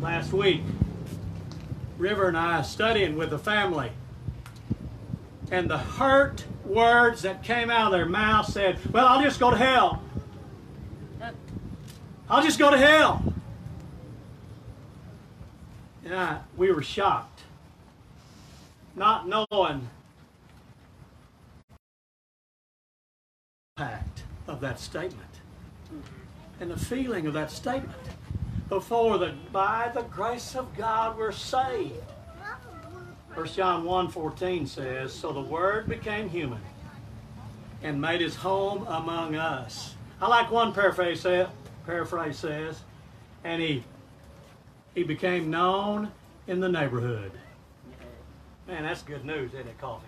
Last 0.00 0.32
week, 0.32 0.62
River 1.98 2.28
and 2.28 2.36
I 2.36 2.62
studying 2.62 3.16
with 3.16 3.30
the 3.30 3.38
family. 3.38 3.90
And 5.50 5.68
the 5.68 5.78
hurt 5.78 6.44
words 6.64 7.22
that 7.22 7.42
came 7.42 7.70
out 7.70 7.86
of 7.86 7.92
their 7.92 8.06
mouth 8.06 8.50
said, 8.50 8.78
Well, 8.92 9.06
I'll 9.06 9.22
just 9.22 9.40
go 9.40 9.50
to 9.50 9.56
hell. 9.56 10.02
I'll 12.30 12.42
just 12.42 12.58
go 12.58 12.70
to 12.70 12.78
hell. 12.78 13.32
And 16.04 16.14
I, 16.14 16.40
we 16.56 16.70
were 16.70 16.82
shocked, 16.82 17.40
not 18.94 19.26
knowing 19.26 19.88
the 21.68 21.74
impact 23.76 24.22
of 24.46 24.60
that 24.60 24.78
statement 24.78 25.22
and 26.60 26.70
the 26.70 26.78
feeling 26.78 27.26
of 27.26 27.34
that 27.34 27.50
statement 27.50 27.96
before 28.68 29.18
that 29.18 29.52
by 29.52 29.90
the 29.94 30.02
grace 30.02 30.54
of 30.54 30.76
God 30.76 31.16
we're 31.16 31.32
saved. 31.32 31.94
1 33.34 33.46
John 33.48 33.84
1.14 33.84 34.66
says, 34.66 35.12
So 35.12 35.32
the 35.32 35.40
Word 35.40 35.88
became 35.88 36.28
human 36.28 36.60
and 37.82 38.00
made 38.00 38.20
his 38.20 38.34
home 38.34 38.86
among 38.88 39.36
us. 39.36 39.94
I 40.20 40.26
like 40.26 40.50
one 40.50 40.72
paraphrase, 40.72 41.20
say, 41.20 41.46
paraphrase 41.86 42.36
says, 42.36 42.80
and 43.44 43.62
he, 43.62 43.84
he 44.94 45.04
became 45.04 45.50
known 45.50 46.10
in 46.48 46.58
the 46.60 46.68
neighborhood. 46.68 47.30
Man, 48.66 48.82
that's 48.82 49.02
good 49.02 49.24
news, 49.24 49.54
isn't 49.54 49.68
it, 49.68 49.78
Coffee? 49.80 50.06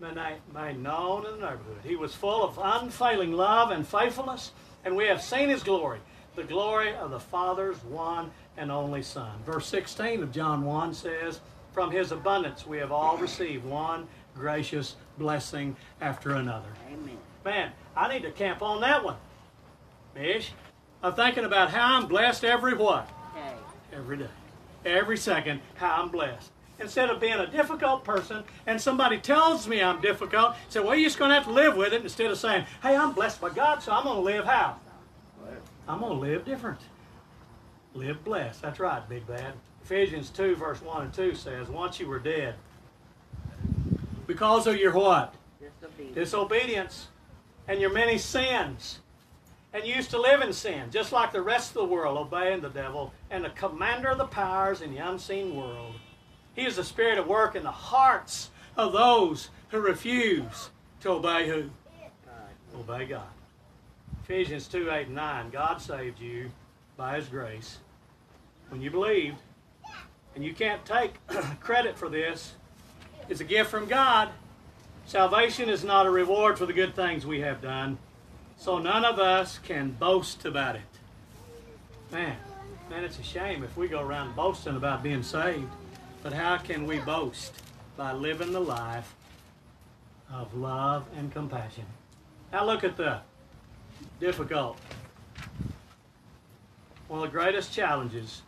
Made 0.00 0.78
known 0.78 1.24
in 1.24 1.40
the 1.40 1.50
neighborhood. 1.50 1.80
He 1.82 1.96
was 1.96 2.14
full 2.14 2.44
of 2.44 2.58
unfailing 2.62 3.32
love 3.32 3.70
and 3.70 3.86
faithfulness, 3.86 4.52
and 4.84 4.94
we 4.94 5.06
have 5.06 5.22
seen 5.22 5.48
his 5.48 5.62
glory 5.62 6.00
the 6.38 6.44
glory 6.44 6.94
of 6.94 7.10
the 7.10 7.18
Father's 7.18 7.82
one 7.82 8.30
and 8.56 8.70
only 8.70 9.02
Son. 9.02 9.32
Verse 9.44 9.66
16 9.66 10.22
of 10.22 10.30
John 10.30 10.64
1 10.64 10.94
says, 10.94 11.40
From 11.72 11.90
his 11.90 12.12
abundance 12.12 12.64
we 12.64 12.78
have 12.78 12.92
all 12.92 13.16
received 13.18 13.64
one 13.64 14.06
gracious 14.36 14.94
blessing 15.18 15.74
after 16.00 16.36
another. 16.36 16.68
Amen. 16.92 17.18
Man, 17.44 17.72
I 17.96 18.08
need 18.08 18.22
to 18.22 18.30
camp 18.30 18.62
on 18.62 18.80
that 18.82 19.04
one. 19.04 19.16
Ish. 20.14 20.52
I'm 21.02 21.14
thinking 21.14 21.44
about 21.44 21.70
how 21.70 21.96
I'm 21.96 22.06
blessed 22.06 22.44
every 22.44 22.74
what? 22.74 23.10
Okay. 23.36 23.54
Every 23.92 24.18
day. 24.18 24.28
Every 24.84 25.16
second, 25.16 25.60
how 25.74 26.02
I'm 26.02 26.08
blessed. 26.08 26.52
Instead 26.78 27.10
of 27.10 27.18
being 27.18 27.32
a 27.40 27.48
difficult 27.48 28.04
person 28.04 28.44
and 28.68 28.80
somebody 28.80 29.18
tells 29.18 29.66
me 29.66 29.82
I'm 29.82 30.00
difficult, 30.00 30.54
say, 30.68 30.78
well, 30.78 30.94
you're 30.94 31.08
just 31.08 31.18
going 31.18 31.30
to 31.30 31.34
have 31.34 31.46
to 31.46 31.52
live 31.52 31.76
with 31.76 31.92
it 31.92 32.02
instead 32.02 32.30
of 32.30 32.38
saying, 32.38 32.64
hey, 32.80 32.94
I'm 32.94 33.12
blessed 33.12 33.40
by 33.40 33.50
God, 33.50 33.82
so 33.82 33.90
I'm 33.90 34.04
going 34.04 34.18
to 34.18 34.22
live 34.22 34.44
how? 34.44 34.76
I'm 35.88 36.00
going 36.00 36.12
to 36.12 36.18
live 36.18 36.44
different. 36.44 36.80
Live 37.94 38.22
blessed. 38.22 38.60
That's 38.60 38.78
right, 38.78 39.06
Big 39.08 39.26
Bad. 39.26 39.54
Ephesians 39.82 40.28
2, 40.30 40.54
verse 40.56 40.82
1 40.82 41.02
and 41.02 41.14
2 41.14 41.34
says, 41.34 41.68
Once 41.68 41.98
you 41.98 42.06
were 42.06 42.18
dead, 42.18 42.54
because 44.26 44.66
of 44.66 44.76
your 44.76 44.92
what? 44.92 45.34
Disobedience. 45.58 46.14
Disobedience 46.14 47.08
and 47.66 47.80
your 47.80 47.90
many 47.90 48.18
sins. 48.18 49.00
and 49.72 49.84
used 49.86 50.10
to 50.10 50.20
live 50.20 50.40
in 50.40 50.52
sin, 50.52 50.90
just 50.90 51.12
like 51.12 51.32
the 51.32 51.42
rest 51.42 51.70
of 51.70 51.74
the 51.74 51.84
world, 51.84 52.16
obeying 52.16 52.60
the 52.60 52.70
devil 52.70 53.12
and 53.30 53.44
the 53.44 53.50
commander 53.50 54.08
of 54.08 54.18
the 54.18 54.24
powers 54.26 54.80
in 54.80 54.94
the 54.94 54.98
unseen 54.98 55.54
world. 55.54 55.94
He 56.54 56.64
is 56.66 56.76
the 56.76 56.84
spirit 56.84 57.18
of 57.18 57.26
work 57.26 57.54
in 57.54 57.62
the 57.62 57.70
hearts 57.70 58.50
of 58.76 58.92
those 58.92 59.50
who 59.68 59.80
refuse 59.80 60.70
to 61.00 61.10
obey 61.10 61.48
who? 61.48 61.70
Obey 62.78 63.06
God. 63.06 63.26
Ephesians 64.28 64.68
2 64.68 64.90
8 64.90 65.06
and 65.06 65.14
9. 65.14 65.50
God 65.50 65.80
saved 65.80 66.20
you 66.20 66.50
by 66.98 67.16
His 67.16 67.28
grace 67.28 67.78
when 68.68 68.82
you 68.82 68.90
believed, 68.90 69.38
and 70.34 70.44
you 70.44 70.52
can't 70.52 70.84
take 70.84 71.14
credit 71.60 71.96
for 71.96 72.10
this. 72.10 72.52
It's 73.30 73.40
a 73.40 73.44
gift 73.44 73.70
from 73.70 73.86
God. 73.86 74.28
Salvation 75.06 75.70
is 75.70 75.82
not 75.82 76.04
a 76.04 76.10
reward 76.10 76.58
for 76.58 76.66
the 76.66 76.74
good 76.74 76.94
things 76.94 77.24
we 77.24 77.40
have 77.40 77.62
done, 77.62 77.96
so 78.58 78.76
none 78.76 79.02
of 79.02 79.18
us 79.18 79.58
can 79.60 79.92
boast 79.92 80.44
about 80.44 80.76
it. 80.76 80.82
Man, 82.12 82.36
man, 82.90 83.04
it's 83.04 83.18
a 83.18 83.22
shame 83.22 83.64
if 83.64 83.78
we 83.78 83.88
go 83.88 84.02
around 84.02 84.36
boasting 84.36 84.76
about 84.76 85.02
being 85.02 85.22
saved. 85.22 85.72
But 86.22 86.34
how 86.34 86.58
can 86.58 86.86
we 86.86 86.98
boast? 86.98 87.62
By 87.96 88.12
living 88.12 88.52
the 88.52 88.60
life 88.60 89.14
of 90.30 90.54
love 90.54 91.06
and 91.16 91.32
compassion. 91.32 91.86
Now 92.52 92.66
look 92.66 92.84
at 92.84 92.98
the 92.98 93.20
difficult. 94.20 94.78
One 97.08 97.22
of 97.22 97.30
the 97.30 97.38
greatest 97.38 97.72
challenges 97.72 98.42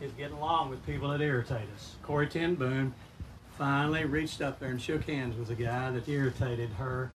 is 0.00 0.12
getting 0.12 0.36
along 0.36 0.70
with 0.70 0.84
people 0.86 1.08
that 1.10 1.20
irritate 1.20 1.68
us. 1.74 1.96
Corrie 2.02 2.26
ten 2.26 2.54
Boom 2.54 2.94
finally 3.58 4.04
reached 4.04 4.40
up 4.40 4.58
there 4.58 4.70
and 4.70 4.80
shook 4.80 5.04
hands 5.04 5.36
with 5.36 5.50
a 5.50 5.54
guy 5.54 5.90
that 5.90 6.08
irritated 6.08 6.70
her. 6.70 7.12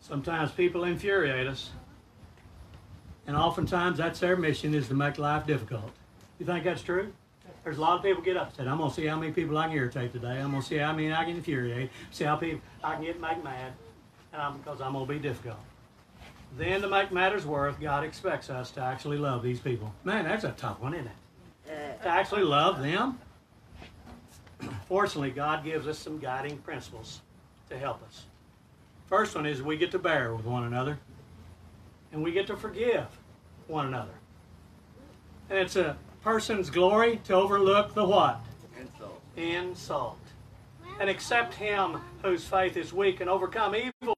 Sometimes 0.00 0.50
people 0.50 0.84
infuriate 0.84 1.46
us, 1.46 1.70
and 3.26 3.36
oftentimes 3.36 3.98
that's 3.98 4.18
their 4.18 4.36
mission 4.36 4.74
is 4.74 4.88
to 4.88 4.94
make 4.94 5.18
life 5.18 5.46
difficult. 5.46 5.92
You 6.40 6.46
think 6.46 6.64
that's 6.64 6.82
true? 6.82 7.12
There's 7.64 7.76
a 7.76 7.80
lot 7.80 7.98
of 7.98 8.02
people 8.02 8.22
get 8.22 8.36
upset. 8.36 8.66
I'm 8.66 8.78
gonna 8.78 8.92
see 8.92 9.06
how 9.06 9.16
many 9.16 9.32
people 9.32 9.56
I 9.58 9.68
can 9.68 9.76
irritate 9.76 10.12
today. 10.12 10.40
I'm 10.40 10.50
gonna 10.50 10.62
see 10.62 10.78
how 10.78 10.92
many 10.92 11.12
I 11.12 11.24
can 11.24 11.36
infuriate. 11.36 11.90
See 12.10 12.24
how 12.24 12.36
people 12.36 12.60
I 12.82 12.94
can 12.94 13.04
get 13.04 13.20
make 13.20 13.44
mad, 13.44 13.68
um, 13.68 13.74
and 14.32 14.42
I'm, 14.42 14.58
because 14.58 14.80
I'm 14.80 14.94
gonna 14.94 15.06
be 15.06 15.18
difficult. 15.18 15.58
Then 16.56 16.80
to 16.80 16.88
make 16.88 17.12
matters 17.12 17.46
worse, 17.46 17.76
God 17.80 18.02
expects 18.02 18.50
us 18.50 18.70
to 18.72 18.80
actually 18.80 19.18
love 19.18 19.42
these 19.42 19.60
people. 19.60 19.92
Man, 20.04 20.24
that's 20.24 20.44
a 20.44 20.52
tough 20.52 20.80
one, 20.80 20.94
isn't 20.94 21.06
it? 21.06 22.02
To 22.02 22.08
actually 22.08 22.42
love 22.42 22.82
them. 22.82 23.18
Fortunately, 24.88 25.30
God 25.30 25.62
gives 25.62 25.86
us 25.86 25.98
some 25.98 26.18
guiding 26.18 26.56
principles 26.58 27.20
to 27.68 27.78
help 27.78 28.02
us. 28.04 28.24
First 29.06 29.34
one 29.34 29.46
is 29.46 29.62
we 29.62 29.76
get 29.76 29.90
to 29.92 29.98
bear 29.98 30.34
with 30.34 30.46
one 30.46 30.64
another, 30.64 30.98
and 32.10 32.22
we 32.22 32.32
get 32.32 32.46
to 32.46 32.56
forgive 32.56 33.06
one 33.68 33.86
another. 33.86 34.14
And 35.50 35.58
it's 35.58 35.76
a 35.76 35.96
person's 36.22 36.70
glory 36.70 37.20
to 37.24 37.34
overlook 37.34 37.94
the 37.94 38.04
what? 38.04 38.40
Insult. 38.78 39.20
Insult. 39.36 40.18
And 41.00 41.08
accept 41.08 41.54
him 41.54 42.00
whose 42.22 42.44
faith 42.44 42.76
is 42.76 42.92
weak 42.92 43.20
and 43.20 43.30
overcome 43.30 43.74
evil. 43.74 44.14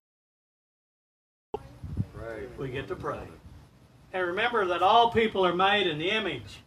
Pray. 2.15 2.47
We 2.59 2.69
get 2.71 2.89
to 2.89 2.97
pray. 2.97 3.23
And 4.13 4.27
remember 4.27 4.67
that 4.67 4.83
all 4.83 5.11
people 5.11 5.47
are 5.47 5.55
made 5.55 5.87
in 5.87 5.99
the 5.99 6.11
image, 6.11 6.61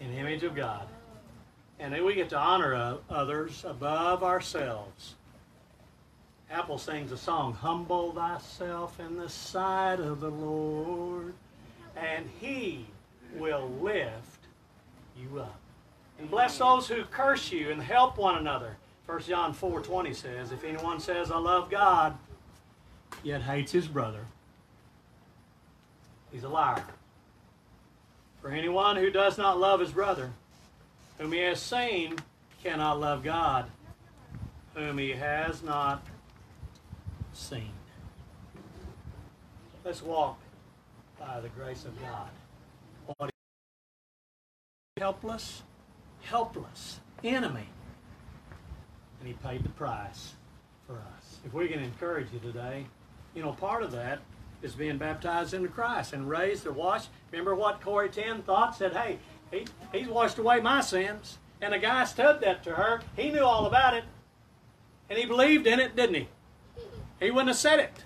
in 0.00 0.10
the 0.10 0.18
image 0.18 0.42
of 0.42 0.54
God. 0.54 0.88
And 1.78 1.92
then 1.92 2.04
we 2.04 2.14
get 2.14 2.30
to 2.30 2.38
honor 2.38 2.98
others 3.10 3.64
above 3.66 4.22
ourselves. 4.22 5.14
Apple 6.50 6.78
sings 6.78 7.12
a 7.12 7.16
song, 7.16 7.52
Humble 7.52 8.12
thyself 8.12 8.98
in 9.00 9.16
the 9.16 9.28
sight 9.28 9.98
of 9.98 10.20
the 10.20 10.30
Lord, 10.30 11.34
and 11.96 12.28
he 12.40 12.86
will 13.34 13.68
lift 13.80 14.46
you 15.16 15.40
up. 15.40 15.58
And 16.18 16.30
bless 16.30 16.58
those 16.58 16.88
who 16.88 17.04
curse 17.04 17.50
you 17.50 17.70
and 17.70 17.82
help 17.82 18.16
one 18.18 18.36
another. 18.36 18.76
1 19.06 19.22
John 19.22 19.54
4.20 19.54 20.14
says, 20.14 20.52
If 20.52 20.64
anyone 20.64 21.00
says, 21.00 21.30
I 21.30 21.38
love 21.38 21.70
God, 21.70 22.16
yet 23.22 23.42
hates 23.42 23.72
his 23.72 23.86
brother, 23.86 24.24
he's 26.32 26.44
a 26.44 26.48
liar. 26.48 26.84
For 28.40 28.50
anyone 28.50 28.96
who 28.96 29.10
does 29.10 29.38
not 29.38 29.58
love 29.58 29.80
his 29.80 29.90
brother, 29.90 30.30
whom 31.18 31.32
he 31.32 31.40
has 31.40 31.60
seen, 31.60 32.16
cannot 32.62 33.00
love 33.00 33.22
God, 33.22 33.66
whom 34.74 34.98
he 34.98 35.10
has 35.10 35.62
not 35.62 36.02
seen. 37.32 37.70
Let's 39.84 40.02
walk 40.02 40.38
by 41.18 41.40
the 41.40 41.50
grace 41.50 41.84
of 41.84 42.00
God. 42.00 42.30
Helpless, 45.00 45.64
helpless 46.22 47.00
enemy. 47.24 47.66
And 49.18 49.26
he 49.26 49.34
paid 49.34 49.64
the 49.64 49.70
price 49.70 50.34
for 50.86 50.92
us. 50.92 51.40
If 51.44 51.52
we 51.52 51.66
can 51.66 51.80
encourage 51.80 52.28
you 52.32 52.38
today, 52.38 52.86
you 53.34 53.42
know, 53.42 53.50
part 53.54 53.82
of 53.82 53.90
that 53.90 54.20
is 54.62 54.76
being 54.76 54.96
baptized 54.96 55.52
into 55.52 55.66
Christ 55.66 56.12
and 56.12 56.30
raised 56.30 56.64
or 56.64 56.70
washed. 56.70 57.08
Remember 57.32 57.56
what 57.56 57.80
Corrie 57.80 58.08
ten 58.08 58.42
thought? 58.42 58.76
Said, 58.76 58.92
hey, 58.92 59.18
he, 59.50 59.66
he's 59.92 60.06
washed 60.06 60.38
away 60.38 60.60
my 60.60 60.80
sins. 60.80 61.38
And 61.60 61.72
the 61.72 61.78
guy 61.78 62.04
stood 62.04 62.40
that 62.42 62.62
to 62.62 62.70
her. 62.70 63.00
He 63.16 63.32
knew 63.32 63.42
all 63.42 63.66
about 63.66 63.94
it. 63.94 64.04
And 65.10 65.18
he 65.18 65.26
believed 65.26 65.66
in 65.66 65.80
it, 65.80 65.96
didn't 65.96 66.14
he? 66.14 66.28
He 67.18 67.32
wouldn't 67.32 67.48
have 67.48 67.56
said 67.56 67.80
it. 67.80 68.04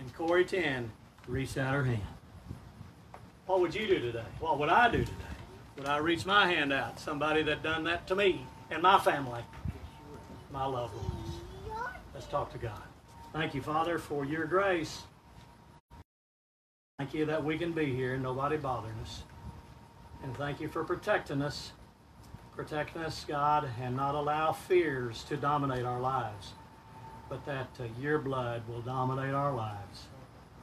And 0.00 0.12
Corrie 0.12 0.44
ten 0.44 0.90
reached 1.28 1.56
out 1.56 1.72
her 1.72 1.84
hand. 1.84 2.02
What 3.46 3.60
would 3.60 3.76
you 3.76 3.86
do 3.86 4.00
today? 4.00 4.24
What 4.40 4.58
would 4.58 4.68
I 4.68 4.90
do 4.90 5.04
today? 5.04 5.14
Would 5.76 5.86
I 5.86 5.98
reach 5.98 6.26
my 6.26 6.46
hand 6.46 6.72
out? 6.72 7.00
Somebody 7.00 7.42
that 7.44 7.62
done 7.62 7.84
that 7.84 8.06
to 8.08 8.14
me 8.14 8.46
and 8.70 8.82
my 8.82 8.98
family, 8.98 9.42
my 10.52 10.66
loved 10.66 10.94
ones. 10.94 11.36
Let's 12.14 12.26
talk 12.26 12.52
to 12.52 12.58
God. 12.58 12.82
Thank 13.32 13.54
you, 13.54 13.62
Father, 13.62 13.98
for 13.98 14.24
your 14.24 14.44
grace. 14.44 15.02
Thank 16.98 17.14
you 17.14 17.24
that 17.26 17.42
we 17.42 17.56
can 17.56 17.72
be 17.72 17.86
here 17.86 18.16
nobody 18.18 18.58
bothering 18.58 18.94
us. 19.02 19.22
And 20.22 20.36
thank 20.36 20.60
you 20.60 20.68
for 20.68 20.84
protecting 20.84 21.42
us. 21.42 21.72
Protecting 22.54 23.02
us, 23.02 23.24
God, 23.26 23.68
and 23.80 23.96
not 23.96 24.14
allow 24.14 24.52
fears 24.52 25.24
to 25.24 25.38
dominate 25.38 25.86
our 25.86 26.00
lives, 26.00 26.52
but 27.30 27.44
that 27.46 27.70
uh, 27.80 27.84
your 27.98 28.18
blood 28.18 28.62
will 28.68 28.82
dominate 28.82 29.32
our 29.32 29.54
lives 29.54 30.04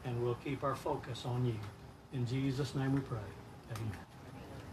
and 0.06 0.24
we'll 0.24 0.36
keep 0.36 0.64
our 0.64 0.76
focus 0.76 1.24
on 1.26 1.46
you. 1.46 1.56
In 2.14 2.28
Jesus' 2.28 2.76
name 2.76 2.94
we 2.94 3.02
pray. 3.02 3.18
Amen. 3.76 4.09